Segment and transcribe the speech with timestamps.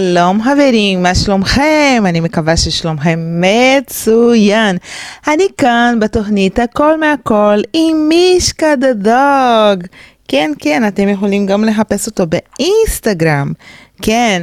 [0.00, 2.02] שלום חברים, מה שלומכם?
[2.06, 4.76] אני מקווה ששלומכם מצוין.
[5.28, 9.84] אני כאן בתוכנית הכל מהכל עם מישקה דה דוג.
[10.28, 13.52] כן, כן, אתם יכולים גם לחפש אותו באינסטגרם.
[14.02, 14.42] כן,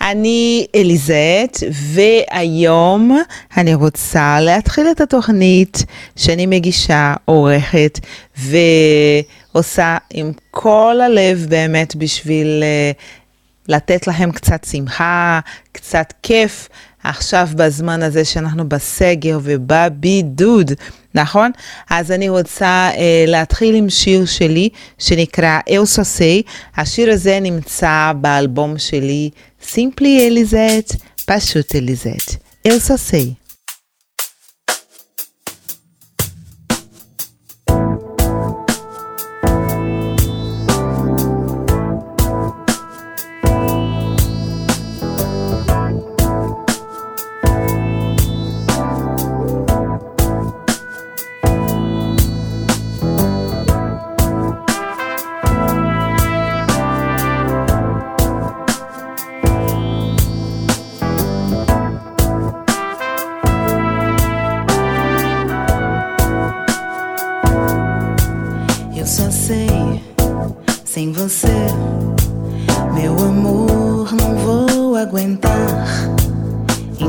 [0.00, 3.18] אני אליזט, והיום
[3.56, 5.84] אני רוצה להתחיל את התוכנית
[6.16, 7.98] שאני מגישה, עורכת
[8.36, 13.17] ועושה עם כל הלב באמת בשביל uh,
[13.68, 15.40] לתת להם קצת שמחה,
[15.72, 16.68] קצת כיף,
[17.04, 20.72] עכשיו בזמן הזה שאנחנו בסגר ובבידוד,
[21.14, 21.50] נכון?
[21.90, 24.68] אז אני רוצה אה, להתחיל עם שיר שלי
[24.98, 26.42] שנקרא אל סוסי.
[26.76, 29.30] השיר הזה נמצא באלבום שלי,
[29.62, 30.96] Simply Elizet,
[31.26, 33.34] פשוט Elizet, אל סוסי.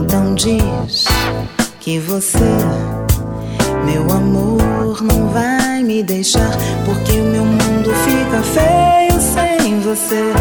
[0.09, 1.05] Então diz
[1.79, 2.39] que você,
[3.85, 6.49] meu amor, não vai me deixar.
[6.83, 10.33] Porque o meu mundo fica feio sem você.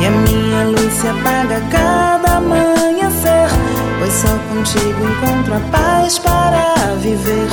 [0.00, 3.48] E a minha luz se apaga cada amanhecer.
[3.98, 7.48] Pois só contigo encontro a paz para viver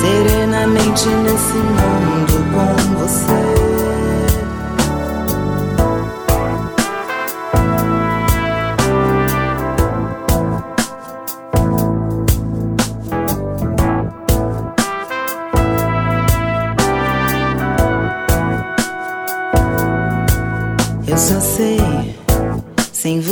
[0.00, 3.57] serenamente nesse mundo com você.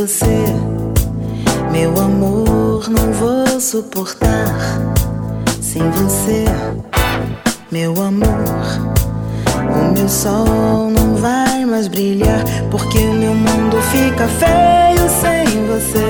[0.06, 0.46] você,
[1.72, 4.54] meu amor, não vou suportar.
[5.60, 6.44] Sem você,
[7.72, 8.54] meu amor,
[9.68, 12.44] o meu sol não vai mais brilhar.
[12.70, 16.06] Porque o meu mundo fica feio sem você,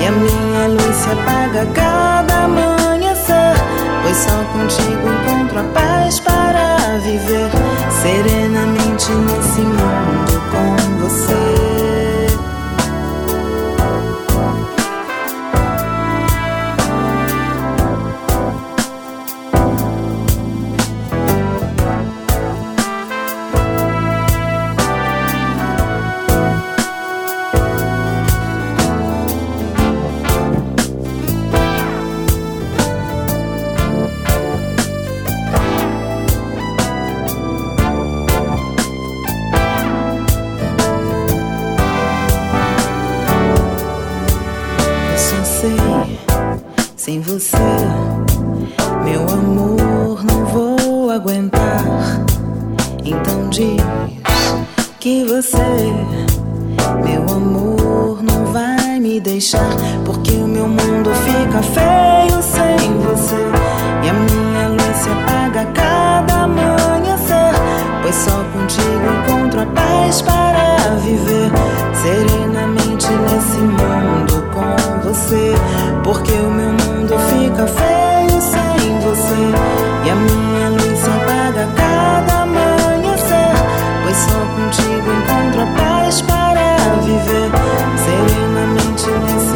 [0.00, 3.54] e a minha luz se apaga cada amanhecer.
[4.02, 7.50] Pois só contigo encontro a paz para viver
[8.02, 10.27] serenamente nesse mundo
[46.96, 47.56] Sem você,
[49.04, 51.82] meu amor, não vou aguentar.
[53.04, 53.80] Então diz
[55.00, 55.56] que você,
[57.04, 59.70] meu amor, não vai me deixar.
[60.04, 63.36] Porque o meu mundo fica feio sem você.
[64.04, 67.54] E a minha luz se apaga a cada amanhecer.
[68.02, 71.50] Pois só contigo encontro a paz para viver
[71.94, 75.54] serenamente nesse mundo com você.
[76.02, 79.52] Porque o meu mundo fica feio sem você.
[80.04, 83.54] E a minha luz se apaga a cada amanhecer.
[84.02, 87.50] Pois só contigo encontro a paz para viver
[88.04, 89.47] serenamente nesse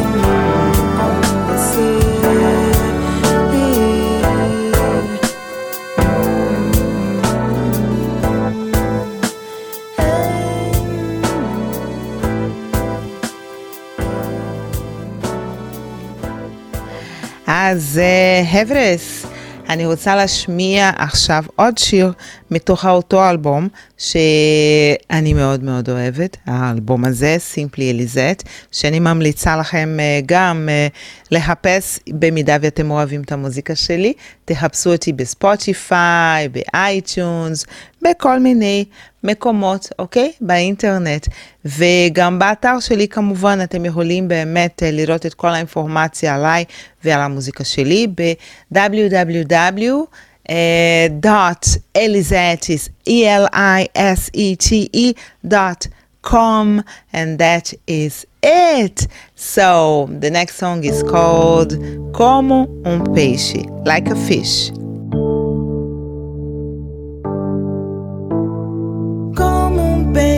[17.73, 18.01] אז
[18.51, 19.25] חברים,
[19.69, 22.13] אני רוצה להשמיע עכשיו עוד שיר
[22.51, 23.67] מתוך אותו אלבום
[23.97, 30.87] שאני מאוד מאוד אוהבת, האלבום הזה, Simply Elisete, שאני ממליצה לכם אה, גם אה,
[31.31, 34.13] לחפש, במידה ואתם אוהבים את המוזיקה שלי,
[34.45, 37.65] תחפשו אותי בספוטיפיי, ב iTunes,
[38.01, 38.85] בכל מיני
[39.23, 40.31] מקומות, אוקיי?
[40.41, 41.27] באינטרנט.
[41.65, 46.65] וגם באתר שלי כמובן אתם יכולים באמת לראות את כל האינפורמציה עליי
[47.03, 49.93] ועל המוזיקה שלי ב-www.
[50.49, 50.53] Uh,
[51.23, 55.13] dot elizetes e l i s e t e
[55.47, 55.87] dot
[56.21, 56.81] com
[57.13, 61.71] and that is it so the next song is called
[62.11, 64.82] como um peixe like a fish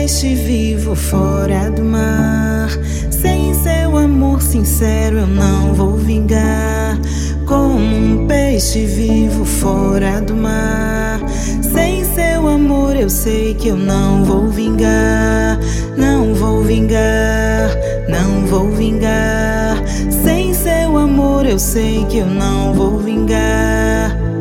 [0.06, 2.68] peixe vivo fora do mar,
[3.10, 6.96] sem seu amor sincero eu não vou vingar.
[7.44, 11.18] Como um peixe vivo fora do mar,
[11.60, 15.58] sem seu amor eu sei que eu não vou vingar,
[15.96, 17.70] não vou vingar,
[18.08, 19.82] não vou vingar.
[20.22, 24.35] Sem seu amor eu sei que eu não vou vingar.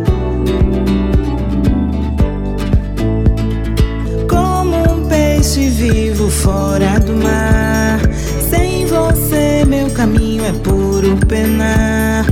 [6.35, 7.99] Fora do mar.
[8.49, 12.25] Sem você meu caminho é puro penar.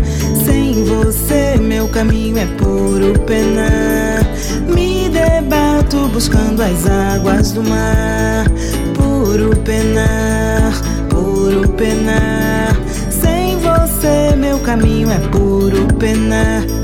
[0.45, 4.25] Sem você meu caminho é puro penar.
[4.67, 8.45] Me debato buscando as águas do mar.
[8.94, 10.73] Puro penar,
[11.09, 12.75] puro penar.
[13.09, 16.82] Sem você meu caminho é puro penar.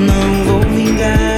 [0.00, 1.33] Não vou vingar.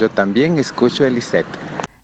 [0.00, 1.58] Yo también escucho Elisette.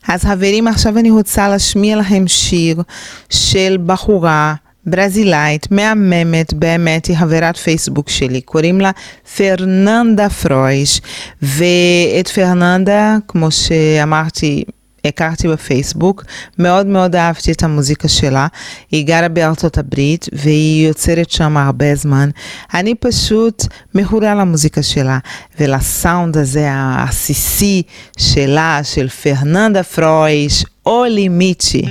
[0.09, 2.83] אז חברים, עכשיו אני רוצה להשמיע לכם שיר
[3.31, 4.55] של בחורה
[4.87, 8.91] ברזילאית, מהממת, באמת, היא חברת פייסבוק שלי, קוראים לה
[9.37, 11.01] פרננדה פרויש,
[11.43, 14.65] ואת פרננדה, כמו שאמרתי,
[15.06, 16.24] הכרתי בפייסבוק,
[16.60, 18.48] מאוד מאוד אהבתי את המוזיקה שלה,
[18.92, 22.30] היא גרה בארצות הברית והיא יוצרת שם הרבה זמן.
[22.74, 23.64] אני פשוט
[23.96, 25.18] מכורה למוזיקה שלה
[25.60, 27.82] ולסאונד הזה העסיסי
[28.18, 31.86] שלה, של פרננדה פרויש, או לימיצ'י.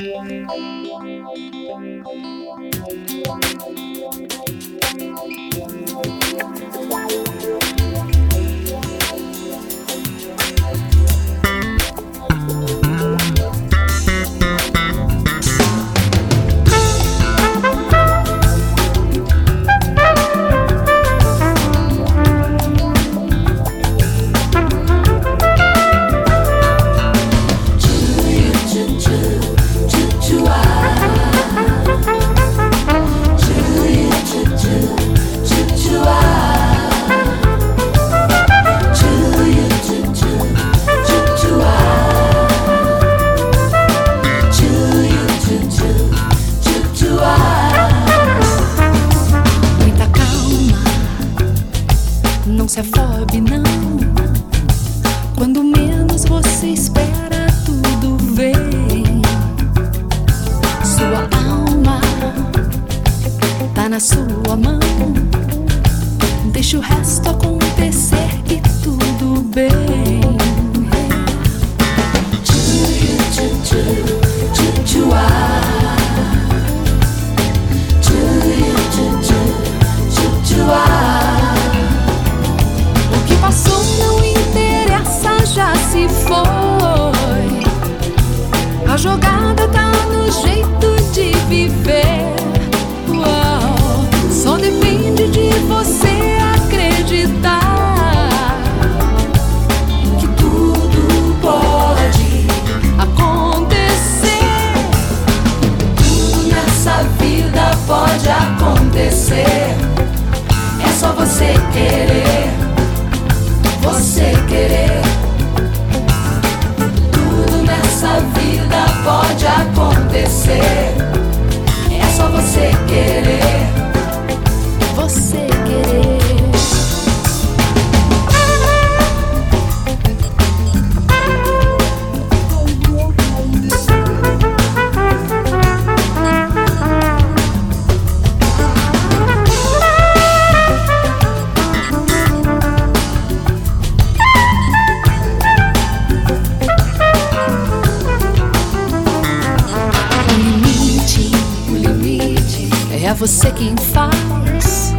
[153.18, 154.94] Você quem faz.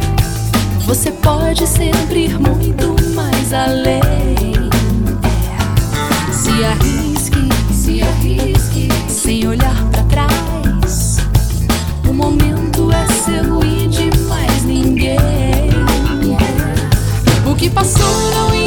[0.85, 4.01] Você pode sempre ir muito mais além.
[5.23, 6.31] É.
[6.33, 11.17] Se arrisque, se arrisque, sem olhar para trás.
[12.09, 15.17] O momento é seu e de mais ninguém.
[17.49, 18.58] O que passou não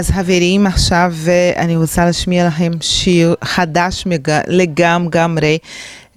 [0.00, 1.14] אז חברים, עכשיו
[1.56, 4.04] אני רוצה להשמיע לכם שיר חדש
[4.48, 5.58] לגמרי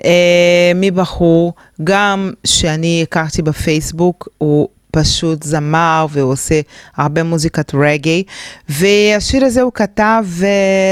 [0.06, 6.62] אה, מבחור, גם שאני הכרתי בפייסבוק, הוא פשוט זמר והוא עושה
[6.96, 8.24] הרבה מוזיקת רגעי,
[8.70, 10.44] והשיר הזה הוא כתב uh,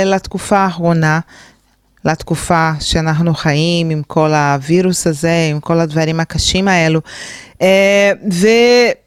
[0.05, 1.19] לתקופה האחרונה.
[2.05, 7.01] לתקופה שאנחנו חיים עם כל הווירוס הזה, עם כל הדברים הקשים האלו.
[7.62, 8.12] אה,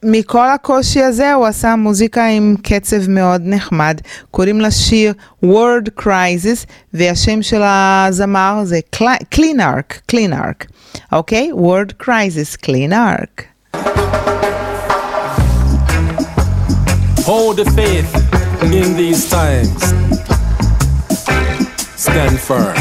[0.04, 5.12] ומכל הקושי הזה הוא עשה מוזיקה עם קצב מאוד נחמד, קוראים לשיר
[5.44, 8.80] Word Crisis, והשם של הזמר זה
[9.30, 10.66] קלינארק, קלינארק,
[11.12, 11.50] אוקיי?
[11.52, 13.42] Word Crisis, קלינארק.
[17.26, 18.12] Hold the faith
[18.62, 20.13] in these times.
[22.04, 22.76] Stand firm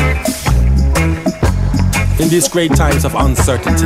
[2.20, 3.86] in these great times of uncertainty.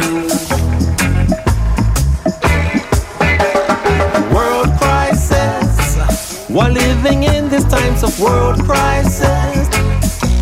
[4.33, 9.69] World crisis, we're living in these times of world crisis.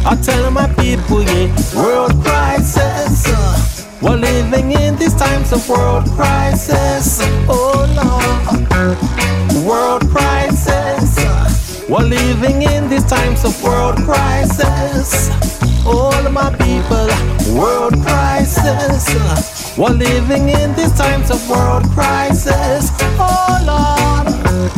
[0.06, 3.86] I tell my people, yeah, world crisis.
[4.02, 7.20] We're living in these times of world crisis.
[7.50, 11.05] Oh Lord, world crisis.
[11.88, 15.30] We're living in these times of world crisis.
[15.86, 17.08] All my people,
[17.56, 19.78] world crisis.
[19.78, 22.90] We're living in these times of world crisis.
[23.20, 24.72] Oh Lord.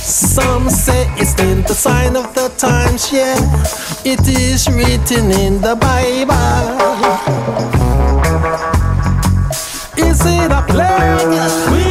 [0.00, 3.36] Some say it's in the sign of the times, yeah.
[4.02, 6.32] It is written in the Bible.
[9.98, 11.81] Is it a plague?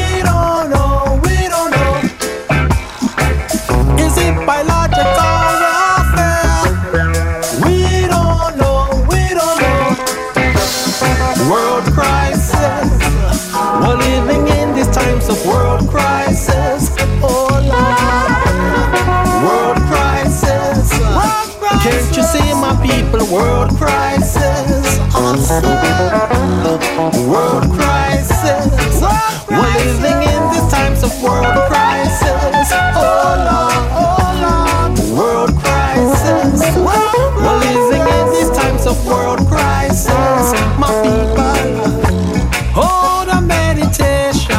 [27.27, 29.01] world crisis.
[29.49, 32.69] We're living in these times of world crisis.
[32.95, 36.61] Oh Lord, oh Lord, world crisis.
[36.77, 40.53] We're living in these times of world crisis.
[40.77, 41.61] My people,
[42.77, 44.55] hold a meditation.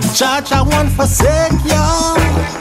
[0.00, 2.53] The church I won't forsake you.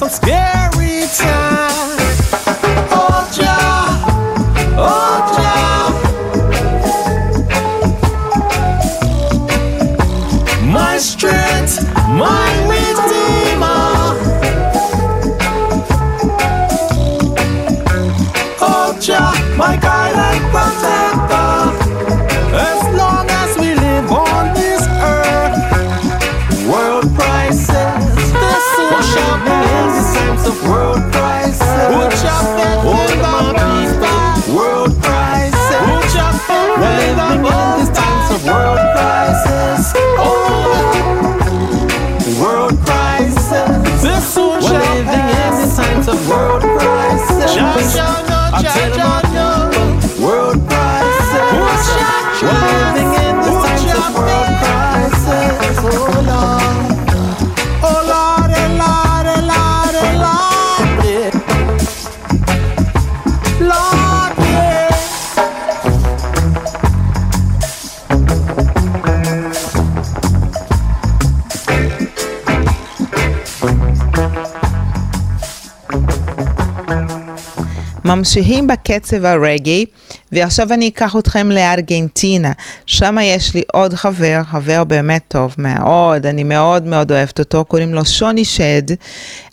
[0.00, 1.49] Some scary times.
[78.14, 79.86] ממשיכים בקצב הרגעי,
[80.32, 82.52] ועכשיו אני אקח אתכם לארגנטינה.
[82.86, 87.94] שם יש לי עוד חבר, חבר באמת טוב מאוד, אני מאוד מאוד אוהבת אותו, קוראים
[87.94, 88.82] לו שוני שד.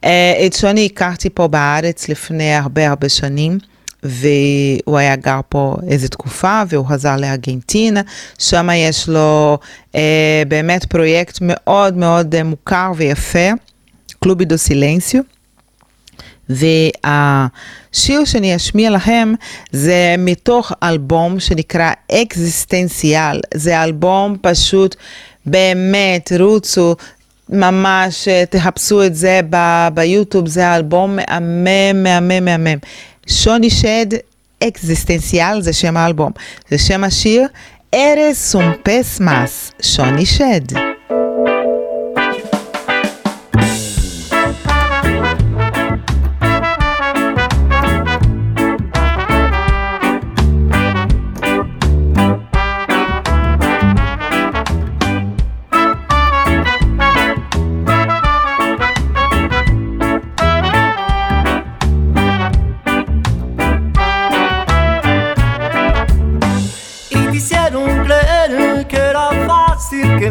[0.04, 3.58] אה, את שוני הכרתי פה בארץ לפני הרבה הרבה שנים.
[4.04, 8.02] והוא היה גר פה איזה תקופה והוא חזר לארגנטינה,
[8.40, 9.58] שם יש לו
[9.96, 13.50] אה, באמת פרויקט מאוד מאוד אה, מוכר ויפה,
[14.20, 15.37] קלובי דו סילנסיו.
[16.50, 19.34] והשיר שאני אשמיע לכם
[19.72, 23.42] זה מתוך אלבום שנקרא אקזיסטנציאל.
[23.54, 24.96] זה אלבום פשוט,
[25.46, 26.96] באמת, רוצו,
[27.50, 32.78] ממש אה, תחפשו את זה ב- ביוטיוב, זה אלבום מהמם, מהמם, מהמם.
[33.28, 34.06] שוני שד,
[34.64, 36.32] אקזיסטנציאל זה שם האלבום.
[36.70, 37.48] זה שם השיר,
[37.94, 40.97] ארז סומפס מס, שוני שד.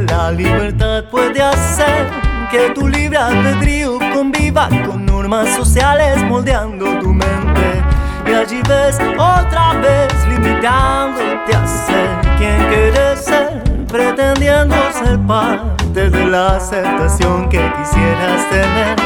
[0.08, 2.08] La libertad puede hacer
[2.50, 7.82] que tu libre albedrío conviva con normas sociales moldeando tu mente.
[8.26, 16.26] Y allí ves otra vez limitándote a ser quien quieres ser pretendiendo ser parte de
[16.26, 18.96] la aceptación que quisieras tener.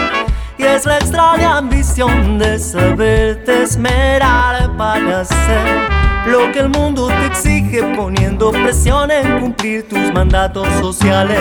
[0.58, 5.99] Y es la extraña ambición de saberte esmerar para hacer
[6.30, 11.40] lo que el mundo te exige poniendo presión en cumplir tus mandatos sociales.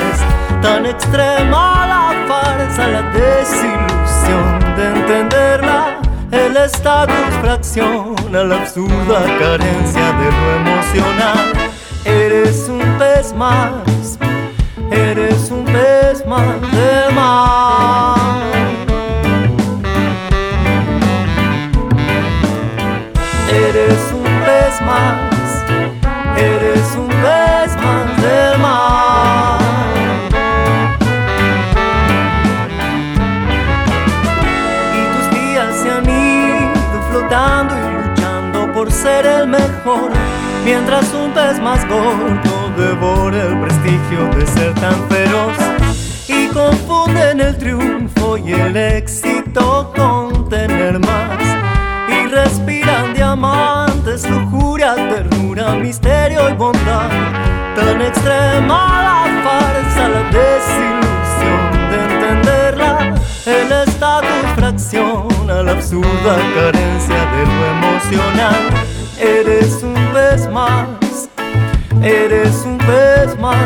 [0.61, 5.99] Tan extrema la farsa, la desilusión de entenderla.
[6.31, 11.53] El estatus fracciona la absurda carencia de lo emocional.
[12.05, 14.17] Eres un pez más,
[14.91, 17.88] eres un pez más del mar.
[66.19, 68.69] Absurda carencia de lo emocional.
[69.19, 71.29] Eres un pez más,
[72.01, 73.57] eres un pez más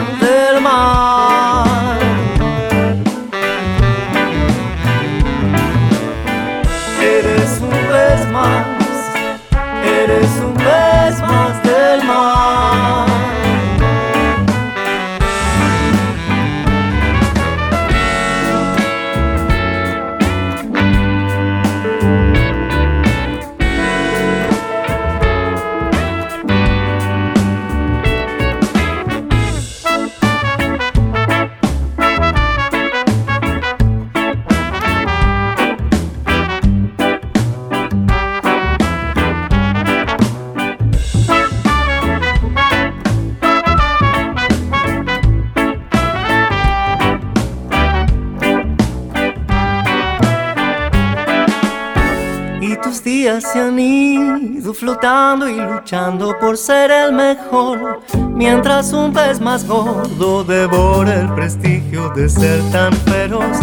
[52.94, 58.02] los días se han ido flotando y luchando por ser el mejor.
[58.30, 63.58] Mientras un pez más gordo devora el prestigio de ser tan feroz.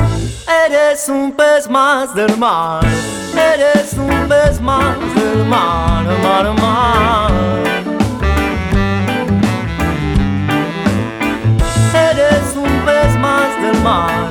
[0.66, 2.84] Eres un pez más del mar,
[3.54, 7.32] eres un pez más del mar, mar, mar.
[11.94, 14.30] Eres un pez más del mar.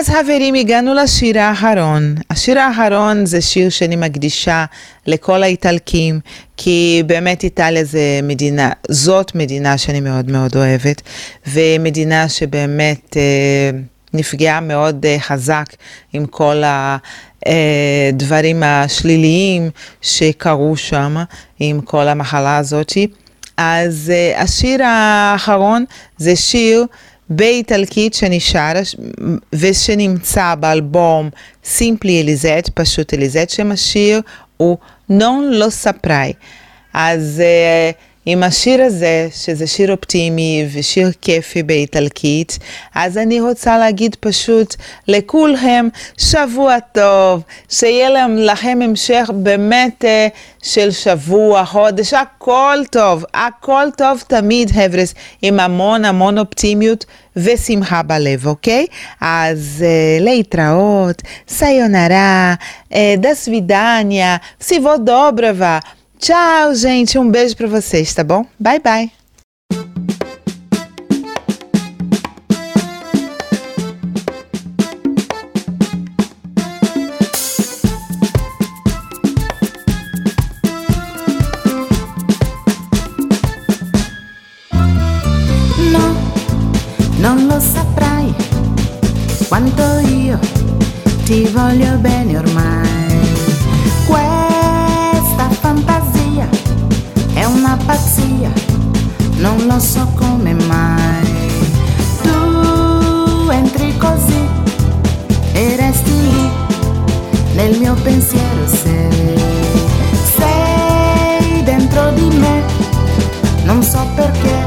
[0.00, 2.14] אז חברים, הגענו לשיר האחרון.
[2.30, 4.64] השיר האחרון זה שיר שאני מקדישה
[5.06, 6.20] לכל האיטלקים,
[6.56, 11.02] כי באמת איטליה זה מדינה, זאת מדינה שאני מאוד מאוד אוהבת,
[11.46, 13.70] ומדינה שבאמת אה,
[14.14, 15.66] נפגעה מאוד אה, חזק
[16.12, 16.62] עם כל
[17.46, 19.70] הדברים אה, השליליים
[20.02, 21.16] שקרו שם,
[21.58, 22.92] עם כל המחלה הזאת.
[23.56, 25.84] אז אה, השיר האחרון
[26.18, 26.86] זה שיר
[27.30, 28.72] באיטלקית שנשאר
[29.52, 31.30] ושנמצא באלבום
[31.64, 34.20] סימפלי אליזט, פשוט אליזט, שם השיר
[34.56, 34.76] הוא
[35.08, 36.32] נון לא ספראי.
[36.94, 42.58] אז uh, עם השיר הזה, שזה שיר אופטימי ושיר כיפי באיטלקית,
[42.94, 44.76] אז אני רוצה להגיד פשוט
[45.08, 54.22] לכולכם שבוע טוב, שיהיה לכם המשך באמת uh, של שבוע, חודש, הכל טוב, הכל טוב
[54.26, 57.04] תמיד, חבר'ס, עם המון המון אופטימיות
[57.36, 58.86] ושמחה בלב, אוקיי?
[59.20, 62.54] אז uh, להתראות, סיונרה,
[62.90, 65.78] uh, דסווידניה, סיבו דוברבה.
[66.20, 67.18] Tchau, gente.
[67.18, 68.44] Um beijo para vocês, tá bom?
[68.58, 69.10] Bye, bye.
[91.52, 92.79] Voglio bene ormai.
[97.90, 98.52] Pazzia,
[99.38, 101.50] non lo so come mai.
[102.22, 104.48] Tu entri così
[105.52, 106.50] e resti lì
[107.54, 109.38] nel mio pensiero sei.
[110.38, 112.62] Sei dentro di me,
[113.64, 114.58] non so perché,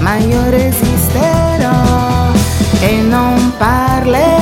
[0.00, 2.32] ma io resisterò
[2.80, 4.33] e non parlerò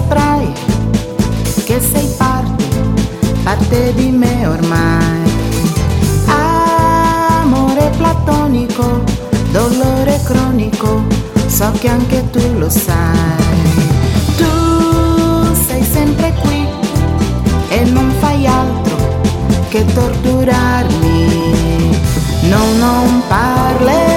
[0.00, 0.52] saprai
[1.64, 2.64] che sei parte,
[3.42, 5.28] parte di me ormai.
[6.26, 9.02] Amore platonico,
[9.52, 11.04] dolore cronico,
[11.46, 13.48] so che anche tu lo sai.
[14.36, 16.66] Tu sei sempre qui
[17.68, 18.96] e non fai altro
[19.68, 21.58] che torturarmi.
[22.48, 24.09] No, non parlerò